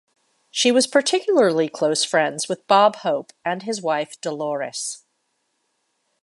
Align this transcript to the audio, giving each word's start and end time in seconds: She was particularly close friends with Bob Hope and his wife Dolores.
She 0.49 0.71
was 0.71 0.87
particularly 0.87 1.69
close 1.69 2.03
friends 2.03 2.49
with 2.49 2.65
Bob 2.65 2.95
Hope 3.05 3.31
and 3.45 3.61
his 3.61 3.83
wife 3.83 4.19
Dolores. 4.19 5.05